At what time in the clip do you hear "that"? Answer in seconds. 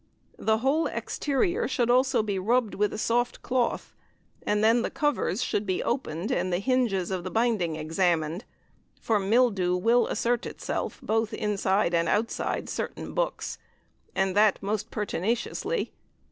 14.35-14.57